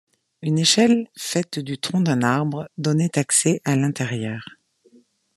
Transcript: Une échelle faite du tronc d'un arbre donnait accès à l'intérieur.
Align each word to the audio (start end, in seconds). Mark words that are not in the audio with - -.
Une 0.41 0.57
échelle 0.57 1.07
faite 1.15 1.59
du 1.59 1.77
tronc 1.77 2.01
d'un 2.01 2.23
arbre 2.23 2.67
donnait 2.79 3.19
accès 3.19 3.61
à 3.65 3.75
l'intérieur. 3.75 4.41